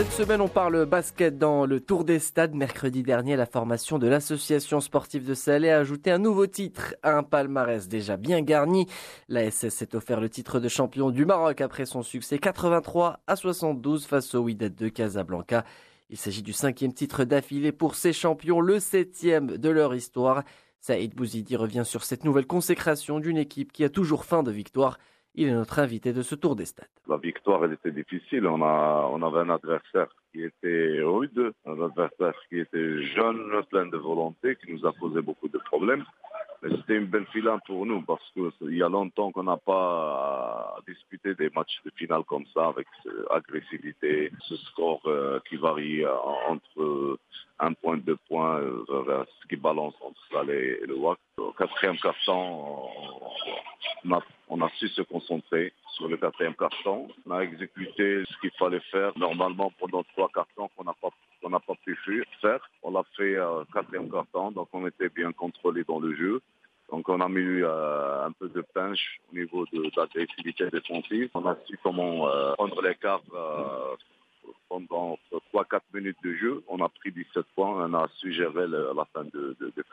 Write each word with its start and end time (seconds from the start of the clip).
Cette 0.00 0.12
semaine, 0.12 0.40
on 0.40 0.48
parle 0.48 0.86
basket 0.86 1.36
dans 1.36 1.66
le 1.66 1.78
Tour 1.78 2.04
des 2.04 2.20
Stades. 2.20 2.54
Mercredi 2.54 3.02
dernier, 3.02 3.36
la 3.36 3.44
formation 3.44 3.98
de 3.98 4.08
l'association 4.08 4.80
sportive 4.80 5.26
de 5.26 5.34
Salé 5.34 5.68
a 5.68 5.76
ajouté 5.76 6.10
un 6.10 6.16
nouveau 6.16 6.46
titre 6.46 6.94
à 7.02 7.18
un 7.18 7.22
palmarès 7.22 7.86
déjà 7.86 8.16
bien 8.16 8.40
garni. 8.40 8.86
La 9.28 9.50
SS 9.50 9.74
s'est 9.74 9.94
offert 9.94 10.18
le 10.18 10.30
titre 10.30 10.58
de 10.58 10.68
champion 10.68 11.10
du 11.10 11.26
Maroc 11.26 11.60
après 11.60 11.84
son 11.84 12.02
succès 12.02 12.38
83 12.38 13.20
à 13.26 13.36
72 13.36 14.06
face 14.06 14.34
au 14.34 14.40
Wydad 14.40 14.74
de 14.74 14.88
Casablanca. 14.88 15.66
Il 16.08 16.16
s'agit 16.16 16.42
du 16.42 16.54
cinquième 16.54 16.94
titre 16.94 17.24
d'affilée 17.24 17.70
pour 17.70 17.94
ces 17.94 18.14
champions, 18.14 18.62
le 18.62 18.80
septième 18.80 19.58
de 19.58 19.68
leur 19.68 19.94
histoire. 19.94 20.44
Saïd 20.80 21.14
Bouzidi 21.14 21.56
revient 21.56 21.84
sur 21.84 22.04
cette 22.04 22.24
nouvelle 22.24 22.46
consécration 22.46 23.20
d'une 23.20 23.36
équipe 23.36 23.70
qui 23.70 23.84
a 23.84 23.90
toujours 23.90 24.24
faim 24.24 24.42
de 24.42 24.50
victoire. 24.50 24.98
Il 25.34 25.48
est 25.48 25.52
notre 25.52 25.78
invité 25.78 26.12
de 26.12 26.22
ce 26.22 26.34
tour 26.34 26.56
des 26.56 26.64
stades. 26.64 26.88
La 27.06 27.16
victoire, 27.16 27.64
était 27.64 27.92
difficile. 27.92 28.46
On, 28.46 28.62
avait 28.62 29.40
un 29.40 29.50
adversaire 29.50 30.08
qui 30.32 30.42
était 30.42 31.00
rude, 31.02 31.52
un 31.66 31.80
adversaire 31.82 32.34
qui 32.48 32.58
était 32.58 33.02
jeune, 33.02 33.62
plein 33.70 33.86
de 33.86 33.96
volonté, 33.96 34.56
qui 34.56 34.72
nous 34.72 34.84
a 34.86 34.92
posé 34.92 35.20
beaucoup 35.22 35.48
de 35.48 35.58
problèmes. 35.58 36.04
Mais 36.62 36.76
c'était 36.76 36.96
une 36.96 37.06
belle 37.06 37.26
finale 37.26 37.60
pour 37.66 37.86
nous 37.86 38.02
parce 38.02 38.22
qu'il 38.32 38.76
y 38.76 38.82
a 38.82 38.88
longtemps 38.88 39.32
qu'on 39.32 39.44
n'a 39.44 39.56
pas 39.56 40.76
disputé 40.86 41.34
des 41.34 41.48
matchs 41.50 41.80
de 41.86 41.90
finale 41.96 42.22
comme 42.24 42.44
ça 42.52 42.66
avec 42.66 42.86
cette 43.02 43.12
agressivité, 43.30 44.30
ce 44.40 44.56
score 44.56 45.00
euh, 45.06 45.40
qui 45.48 45.56
varie 45.56 46.04
entre 46.48 47.18
un 47.60 47.72
point, 47.72 47.96
deux 47.96 48.18
points, 48.28 48.58
euh, 48.58 48.84
ce 49.42 49.48
qui 49.48 49.56
balance 49.56 49.94
entre 50.00 50.20
ça 50.30 50.42
et 50.52 50.80
le 50.86 50.96
WAC. 50.96 51.18
Au 51.38 51.52
quatrième 51.52 51.96
quart-temps, 51.98 52.90
on 54.04 54.12
a, 54.12 54.22
on 54.48 54.60
a 54.62 54.68
su 54.78 54.88
se 54.88 55.02
concentrer 55.02 55.72
sur 55.94 56.08
le 56.08 56.16
quatrième 56.16 56.54
carton. 56.54 57.08
On 57.26 57.30
a 57.32 57.40
exécuté 57.40 58.24
ce 58.28 58.40
qu'il 58.40 58.50
fallait 58.58 58.80
faire 58.90 59.12
normalement 59.16 59.72
pendant 59.78 60.02
trois 60.14 60.30
cartons 60.34 60.68
qu'on 60.76 60.84
n'a 60.84 60.94
pas 61.00 61.10
qu'on 61.42 61.50
pas 61.50 61.74
pu 61.84 61.98
faire. 62.40 62.60
On 62.82 62.90
l'a 62.90 63.02
fait 63.16 63.36
euh, 63.36 63.64
quatrième 63.72 64.10
carton, 64.10 64.50
donc 64.52 64.68
on 64.72 64.86
était 64.86 65.08
bien 65.08 65.32
contrôlé 65.32 65.84
dans 65.84 65.98
le 65.98 66.14
jeu. 66.14 66.40
Donc 66.90 67.08
on 67.08 67.20
a 67.20 67.28
mis 67.28 67.62
euh, 67.62 68.26
un 68.26 68.32
peu 68.32 68.48
de 68.48 68.62
pinche 68.74 69.20
au 69.32 69.36
niveau 69.36 69.64
de, 69.72 69.78
de 69.78 69.92
l'agressivité 69.96 70.68
défensive. 70.70 71.30
On 71.34 71.46
a 71.46 71.56
su 71.66 71.78
comment 71.82 72.28
euh, 72.28 72.52
prendre 72.54 72.82
les 72.82 72.94
cartes 72.96 73.24
euh, 73.32 73.94
pendant 74.68 75.18
3-4 75.52 75.80
minutes 75.94 76.18
de 76.22 76.34
jeu. 76.34 76.62
On 76.68 76.82
a 76.84 76.88
pris 76.88 77.12
17 77.12 77.44
points. 77.54 77.86
On 77.86 77.94
a 77.94 78.08
su 78.18 78.32
gérer 78.32 78.66
la 78.66 79.04
fin 79.12 79.24
de, 79.24 79.56
de, 79.60 79.72
de. 79.76 79.84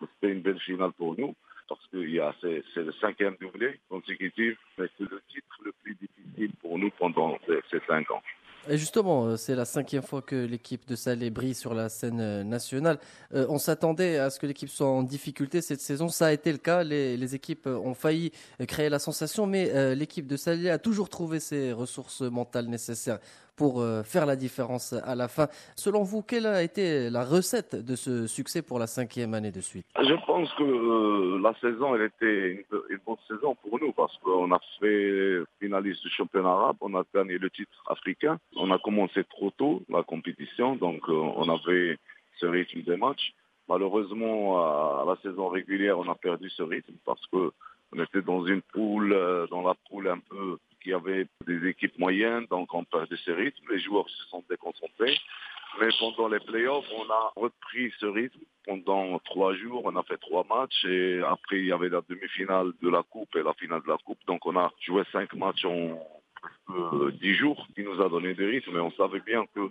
C'était 0.00 0.32
une 0.32 0.42
belle 0.42 0.60
finale 0.60 0.92
pour 0.92 1.18
nous 1.18 1.34
parce 1.68 1.86
que 1.88 1.98
c'est 2.40 2.82
le 2.82 2.92
cinquième 3.00 3.36
doublé 3.40 3.78
consécutif, 3.90 4.58
mais 4.78 4.86
c'est 4.96 5.08
le 5.08 5.20
titre 5.28 5.60
le 5.64 5.72
plus 5.82 5.94
difficile 5.94 6.52
pour 6.62 6.78
nous 6.78 6.90
pendant 6.98 7.38
ces 7.46 7.80
cinq 7.86 8.10
ans. 8.10 8.22
Et 8.70 8.76
justement, 8.76 9.24
euh, 9.24 9.36
c'est 9.38 9.54
la 9.54 9.64
cinquième 9.64 10.02
fois 10.02 10.20
que 10.20 10.36
l'équipe 10.36 10.86
de 10.86 10.94
Salé 10.94 11.30
brille 11.30 11.54
sur 11.54 11.72
la 11.72 11.88
scène 11.88 12.20
euh, 12.20 12.44
nationale. 12.44 12.98
Euh, 13.34 13.46
on 13.48 13.56
s'attendait 13.56 14.18
à 14.18 14.28
ce 14.28 14.38
que 14.38 14.46
l'équipe 14.46 14.68
soit 14.68 14.86
en 14.86 15.02
difficulté 15.02 15.62
cette 15.62 15.80
saison. 15.80 16.08
Ça 16.08 16.26
a 16.26 16.32
été 16.32 16.52
le 16.52 16.58
cas. 16.58 16.84
Les, 16.84 17.16
les 17.16 17.34
équipes 17.34 17.66
ont 17.66 17.94
failli 17.94 18.30
créer 18.66 18.90
la 18.90 18.98
sensation, 18.98 19.46
mais 19.46 19.94
l'équipe 19.94 20.26
de 20.26 20.36
Salé 20.36 20.70
a 20.70 20.78
toujours 20.78 21.08
trouvé 21.08 21.40
ses 21.40 21.72
ressources 21.72 22.20
mentales 22.20 22.66
nécessaires 22.66 23.18
pour 23.58 23.84
faire 24.04 24.24
la 24.24 24.36
différence 24.36 24.92
à 24.92 25.14
la 25.14 25.28
fin. 25.28 25.48
Selon 25.76 26.02
vous, 26.02 26.22
quelle 26.22 26.46
a 26.46 26.62
été 26.62 27.10
la 27.10 27.24
recette 27.24 27.74
de 27.74 27.96
ce 27.96 28.26
succès 28.26 28.62
pour 28.62 28.78
la 28.78 28.86
cinquième 28.86 29.34
année 29.34 29.50
de 29.50 29.60
suite? 29.60 29.86
Je 29.98 30.14
pense 30.26 30.52
que 30.54 31.42
la 31.42 31.52
saison, 31.60 31.94
elle 31.96 32.02
était 32.02 32.64
une, 32.90 32.98
bonne 33.04 33.16
saison 33.26 33.56
pour 33.62 33.80
nous 33.80 33.92
parce 33.92 34.16
qu'on 34.18 34.52
a 34.52 34.60
fait 34.80 35.42
finaliste 35.60 36.02
du 36.02 36.10
championnat 36.10 36.50
arabe, 36.50 36.76
on 36.80 36.94
a 36.94 37.02
gagné 37.14 37.38
le 37.38 37.50
titre 37.50 37.82
africain. 37.88 38.38
On 38.56 38.70
a 38.70 38.78
commencé 38.78 39.24
trop 39.24 39.50
tôt 39.50 39.82
la 39.88 40.02
compétition, 40.02 40.76
donc 40.76 41.00
euh, 41.08 41.12
on 41.12 41.48
avait 41.48 41.98
ce 42.38 42.46
rythme 42.46 42.82
des 42.82 42.96
matchs. 42.96 43.34
Malheureusement, 43.68 44.58
à 44.60 45.04
la 45.06 45.16
saison 45.22 45.48
régulière, 45.48 45.98
on 45.98 46.08
a 46.10 46.14
perdu 46.14 46.48
ce 46.50 46.62
rythme 46.62 46.94
parce 47.04 47.24
que 47.32 47.52
on 47.92 48.02
était 48.02 48.22
dans 48.22 48.44
une 48.46 48.62
poule, 48.62 49.12
euh, 49.12 49.46
dans 49.48 49.62
la 49.62 49.74
poule 49.88 50.08
un 50.08 50.18
peu 50.18 50.58
qui 50.88 50.94
avait 50.94 51.26
des 51.46 51.68
équipes 51.68 51.98
moyennes, 51.98 52.46
donc 52.50 52.72
on 52.72 52.82
perdait 52.82 53.18
ce 53.22 53.30
rythme. 53.30 53.66
Les 53.70 53.78
joueurs 53.78 54.08
se 54.08 54.24
sont 54.30 54.42
déconcentrés. 54.48 55.18
Mais 55.78 55.88
pendant 56.00 56.28
les 56.28 56.40
playoffs, 56.40 56.90
on 56.96 57.10
a 57.10 57.32
repris 57.36 57.92
ce 58.00 58.06
rythme 58.06 58.40
pendant 58.64 59.18
trois 59.18 59.54
jours. 59.54 59.82
On 59.84 59.94
a 59.96 60.02
fait 60.04 60.16
trois 60.16 60.46
matchs 60.48 60.82
et 60.86 61.20
après 61.20 61.58
il 61.58 61.66
y 61.66 61.72
avait 61.72 61.90
la 61.90 62.00
demi-finale 62.08 62.72
de 62.80 62.88
la 62.88 63.02
coupe 63.02 63.36
et 63.36 63.42
la 63.42 63.52
finale 63.52 63.82
de 63.82 63.88
la 63.88 63.98
coupe. 63.98 64.18
Donc 64.26 64.46
on 64.46 64.56
a 64.56 64.72
joué 64.80 65.02
cinq 65.12 65.34
matchs 65.34 65.66
en 65.66 66.00
euh, 66.70 67.10
dix 67.20 67.34
jours 67.34 67.66
qui 67.74 67.82
nous 67.82 68.00
a 68.00 68.08
donné 68.08 68.32
des 68.32 68.46
rythmes. 68.46 68.72
Mais 68.72 68.80
on 68.80 68.92
savait 68.92 69.20
bien 69.20 69.44
que 69.54 69.70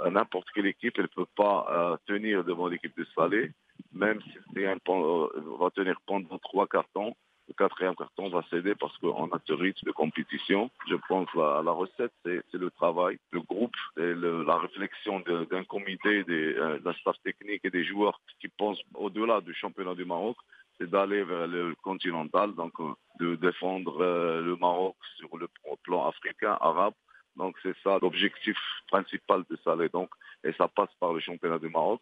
euh, 0.00 0.10
n'importe 0.10 0.48
quelle 0.54 0.66
équipe, 0.66 0.94
elle 0.96 1.10
ne 1.14 1.24
peut 1.24 1.30
pas 1.36 1.66
euh, 1.68 1.96
tenir 2.06 2.42
devant 2.42 2.68
l'équipe 2.68 2.96
de 2.96 3.06
Salé, 3.14 3.52
même 3.92 4.20
si 4.22 4.64
un, 4.64 4.78
euh, 4.88 5.28
va 5.60 5.70
tenir 5.70 6.00
pendant 6.06 6.38
trois 6.38 6.66
cartons. 6.66 7.14
Quatrième 7.56 7.94
carton 7.94 8.28
va 8.28 8.42
céder 8.50 8.74
parce 8.74 8.96
qu'on 8.98 9.26
a 9.26 9.38
ce 9.46 9.52
rythme 9.52 9.86
de 9.86 9.92
compétition. 9.92 10.70
Je 10.88 10.96
pense 11.08 11.28
la, 11.34 11.62
la 11.64 11.72
recette, 11.72 12.12
c'est 12.24 12.42
le 12.54 12.70
travail, 12.70 13.18
le 13.30 13.40
groupe, 13.40 13.74
et 13.96 14.14
le, 14.14 14.44
la 14.44 14.58
réflexion 14.58 15.20
d'un 15.20 15.64
comité, 15.64 16.24
des, 16.24 16.54
euh, 16.54 16.78
de 16.78 16.84
la 16.84 16.94
staff 16.94 17.16
technique 17.22 17.60
et 17.64 17.70
des 17.70 17.84
joueurs 17.84 18.20
qui 18.40 18.48
pensent 18.48 18.82
au-delà 18.94 19.40
du 19.40 19.54
championnat 19.54 19.94
du 19.94 20.04
Maroc 20.04 20.36
c'est 20.78 20.90
d'aller 20.90 21.22
vers 21.22 21.46
le 21.46 21.74
continental, 21.82 22.54
donc 22.54 22.72
euh, 22.80 22.92
de 23.20 23.36
défendre 23.36 24.00
euh, 24.00 24.40
le 24.42 24.56
Maroc 24.56 24.96
sur 25.16 25.36
le 25.36 25.48
plan 25.82 26.08
africain, 26.08 26.56
arabe. 26.60 26.94
Donc 27.36 27.56
c'est 27.62 27.76
ça 27.82 27.98
l'objectif 28.00 28.56
principal 28.88 29.44
de 29.50 29.56
Salé. 29.64 29.88
Donc 29.88 30.10
et 30.44 30.52
ça 30.52 30.68
passe 30.68 30.90
par 31.00 31.12
le 31.12 31.20
championnat 31.20 31.58
du 31.58 31.68
Maroc. 31.68 32.00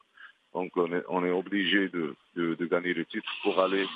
Donc 0.54 0.76
on 0.76 0.92
est, 0.92 1.02
on 1.08 1.24
est 1.24 1.30
obligé 1.30 1.88
de, 1.88 2.14
de, 2.34 2.54
de, 2.54 2.66
gagner 2.66 2.92
le 2.92 3.06
titre 3.06 3.30
pour 3.42 3.58
aller 3.58 3.86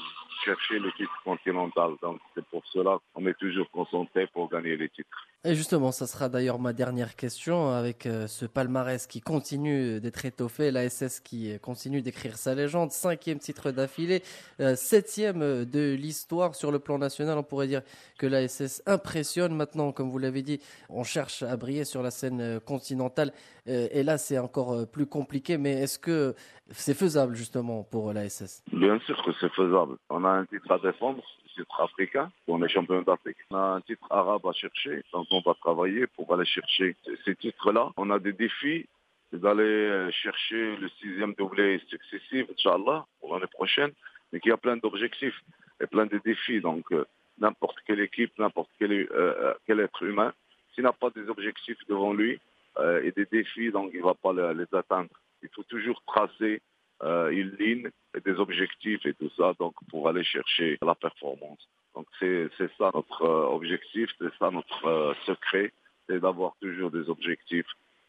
chercher 0.47 0.79
le 0.79 0.93
titre 0.93 1.13
continental. 1.25 1.91
Donc 2.01 2.19
c'est 2.35 2.45
pour 2.47 2.63
cela 2.67 2.99
qu'on 3.13 3.27
est 3.27 3.39
toujours 3.39 3.69
concentré 3.71 4.29
pour 4.33 4.49
gagner 4.49 4.77
les 4.77 4.89
titres. 4.89 5.27
Et 5.45 5.55
justement, 5.55 5.93
ça 5.93 6.07
sera 6.07 6.29
d'ailleurs 6.29 6.59
ma 6.59 6.73
dernière 6.73 7.15
question 7.15 7.71
avec 7.71 8.07
euh, 8.07 8.27
ce 8.27 8.47
palmarès 8.47 9.07
qui 9.07 9.21
continue 9.21 10.01
d'être 10.01 10.25
étoffé, 10.25 10.71
la 10.71 10.89
SS 10.89 11.21
qui 11.21 11.59
continue 11.61 12.03
d'écrire 12.03 12.37
sa 12.37 12.55
légende, 12.55 12.91
cinquième 12.91 13.39
titre 13.39 13.71
d'affilée, 13.71 14.23
euh, 14.61 14.75
septième 14.75 15.65
de 15.65 15.95
l'histoire 15.95 16.55
sur 16.55 16.73
le 16.73 16.79
plan 16.79 16.99
national. 16.99 17.39
On 17.39 17.43
pourrait 17.43 17.69
dire 17.69 17.83
que 18.19 18.27
la 18.27 18.49
SS 18.49 18.83
impressionne 18.87 19.55
maintenant, 19.55 19.93
comme 19.93 20.11
vous 20.11 20.19
l'avez 20.19 20.43
dit, 20.43 20.61
on 20.89 21.05
cherche 21.05 21.43
à 21.43 21.57
briller 21.57 21.85
sur 21.85 22.03
la 22.03 22.11
scène 22.11 22.41
euh, 22.41 22.61
continentale. 22.61 23.33
Et 23.69 24.05
là, 24.05 24.17
c'est 24.17 24.39
encore 24.39 24.87
plus 24.87 25.07
compliqué, 25.07 25.59
mais 25.59 25.73
est-ce 25.73 25.99
que 25.99 26.37
c'est 26.71 26.95
faisable 26.95 27.35
justement 27.35 27.83
pour 27.83 28.13
la 28.13 28.29
SS 28.29 28.63
Bien 28.73 28.99
sûr 29.01 29.21
que 29.25 29.33
c'est 29.41 29.53
faisable. 29.53 29.97
On 30.09 30.25
a 30.25 30.36
un 30.37 30.45
titre 30.47 30.71
à 30.71 30.79
défendre, 30.79 31.23
titre 31.55 31.81
africain, 31.81 32.31
on 32.47 32.63
est 32.63 32.69
champion 32.69 33.03
d'Afrique. 33.03 33.39
On 33.51 33.57
a 33.57 33.77
un 33.77 33.81
titre 33.81 34.07
arabe 34.11 34.47
à 34.47 34.53
chercher, 34.53 35.03
donc 35.13 35.27
on 35.31 35.41
va 35.41 35.55
travailler 35.55 36.07
pour 36.07 36.33
aller 36.35 36.45
chercher 36.45 36.97
ces 37.25 37.35
titres-là. 37.35 37.93
On 37.97 38.11
a 38.11 38.19
des 38.19 38.33
défis, 38.33 38.87
d'aller 39.33 40.11
chercher 40.13 40.77
le 40.77 40.89
sixième 41.01 41.35
doublé 41.35 41.81
successif, 41.89 42.47
Inch'Allah, 42.51 43.07
pour 43.21 43.35
l'année 43.35 43.51
prochaine, 43.53 43.93
mais 44.33 44.41
qu'il 44.41 44.51
y 44.51 44.53
a 44.53 44.57
plein 44.57 44.77
d'objectifs 44.77 45.41
et 45.81 45.87
plein 45.87 46.07
de 46.07 46.19
défis. 46.25 46.61
Donc, 46.61 46.85
euh, 46.93 47.05
n'importe 47.39 47.77
quelle 47.87 48.01
équipe, 48.01 48.33
n'importe 48.39 48.71
quel, 48.79 48.93
euh, 48.93 49.55
quel 49.67 49.81
être 49.81 50.03
humain, 50.03 50.33
s'il 50.75 50.85
n'a 50.85 50.93
pas 50.93 51.11
des 51.11 51.29
objectifs 51.29 51.79
devant 51.89 52.13
lui 52.13 52.41
euh, 52.79 53.03
et 53.03 53.13
des 53.13 53.27
défis, 53.27 53.71
donc 53.71 53.91
il 53.93 54.01
ne 54.01 54.05
va 54.05 54.15
pas 54.15 54.33
les 54.33 54.67
atteindre. 54.73 55.11
Il 55.43 55.49
faut 55.55 55.63
toujours 55.65 56.03
tracer 56.07 56.61
euh, 57.03 57.29
une 57.31 57.51
ligne 57.59 57.91
et 58.17 58.21
des 58.21 58.39
objectifs 58.39 59.05
et 59.05 59.15
tout 59.15 59.31
ça, 59.37 59.55
donc 59.59 59.75
pour 59.91 60.09
aller 60.09 60.25
chercher 60.25 60.79
la 60.83 60.95
performance. 60.95 61.69
Donc 61.95 62.07
c'est 62.19 62.49
ça 62.79 62.91
notre 62.95 63.23
euh, 63.23 63.47
objectif, 63.49 64.11
c'est 64.19 64.35
ça 64.39 64.51
notre 64.51 64.87
euh, 64.87 65.15
secret, 65.25 65.73
c'est 66.09 66.21
d'avoir 66.21 66.55
toujours 66.61 66.91
des 66.91 67.09
objectifs 67.09 67.67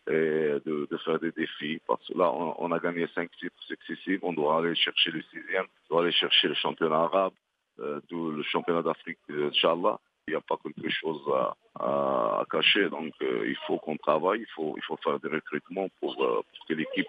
et 0.07 0.55
de, 0.65 0.87
de, 0.89 0.97
faire 1.03 1.19
des 1.19 1.31
défis. 1.31 1.81
Parce 1.85 2.05
que 2.07 2.17
là, 2.17 2.31
on, 2.31 2.55
on, 2.59 2.71
a 2.71 2.79
gagné 2.79 3.07
cinq 3.13 3.29
titres 3.37 3.61
successifs, 3.63 4.19
on 4.23 4.33
doit 4.33 4.59
aller 4.59 4.75
chercher 4.75 5.11
le 5.11 5.21
sixième, 5.23 5.65
on 5.89 5.95
doit 5.95 6.03
aller 6.03 6.13
chercher 6.13 6.47
le 6.47 6.53
championnat 6.53 6.95
arabe, 6.95 7.33
euh, 7.79 7.99
le 8.09 8.43
championnat 8.43 8.81
d'Afrique, 8.81 9.19
Inch'Allah. 9.29 9.99
Il 10.27 10.31
n'y 10.31 10.35
a 10.35 10.41
pas 10.41 10.57
quelque 10.61 10.89
chose 10.89 11.21
à, 11.79 12.43
cacher, 12.51 12.89
donc 12.89 13.13
euh, 13.21 13.45
il 13.47 13.57
faut 13.65 13.77
qu'on 13.77 13.97
travaille, 13.97 14.39
il 14.39 14.47
faut, 14.55 14.73
il 14.77 14.83
faut 14.83 14.97
faire 15.03 15.19
des 15.19 15.29
recrutements 15.29 15.87
pour, 15.99 16.15
pour 16.15 16.65
que 16.67 16.73
l'équipe 16.73 17.07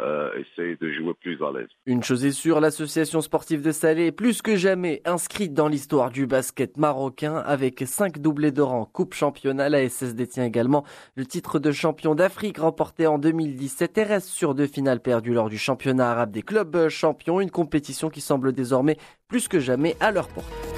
euh, 0.00 0.30
essaye 0.34 0.78
de 0.78 0.90
jouer 0.92 1.12
plus 1.20 1.42
à 1.44 1.52
l'aise. 1.52 1.68
Une 1.84 2.02
chose 2.02 2.24
est 2.24 2.30
sûre, 2.30 2.58
l'association 2.60 3.20
sportive 3.20 3.60
de 3.60 3.70
Salé 3.70 4.06
est 4.06 4.12
plus 4.12 4.40
que 4.40 4.56
jamais 4.56 5.02
inscrite 5.04 5.52
dans 5.52 5.68
l'histoire 5.68 6.10
du 6.10 6.26
basket 6.26 6.78
marocain 6.78 7.36
avec 7.36 7.82
cinq 7.86 8.18
doublés 8.18 8.50
de 8.50 8.62
rang 8.62 8.86
Coupe 8.86 9.12
Championnat. 9.12 9.68
La 9.68 9.86
SS 9.86 10.14
détient 10.14 10.44
également 10.44 10.86
le 11.16 11.26
titre 11.26 11.58
de 11.58 11.70
champion 11.70 12.14
d'Afrique 12.14 12.58
remporté 12.58 13.06
en 13.06 13.18
2017 13.18 13.98
et 13.98 14.04
reste 14.04 14.28
sur 14.28 14.54
deux 14.54 14.66
finales 14.66 15.00
perdues 15.00 15.34
lors 15.34 15.50
du 15.50 15.58
championnat 15.58 16.12
arabe 16.12 16.30
des 16.30 16.42
clubs 16.42 16.88
champions, 16.88 17.38
une 17.38 17.50
compétition 17.50 18.08
qui 18.08 18.22
semble 18.22 18.54
désormais 18.54 18.96
plus 19.28 19.48
que 19.48 19.60
jamais 19.60 19.96
à 20.00 20.12
leur 20.12 20.28
portée. 20.28 20.69